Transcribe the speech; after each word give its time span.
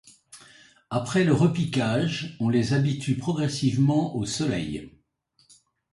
Après 0.89 1.23
le 1.23 1.31
repiquage 1.35 2.35
on 2.39 2.49
les 2.49 2.73
habitue 2.73 3.17
progressivement 3.17 4.15
au 4.15 4.25
soleil. 4.25 4.89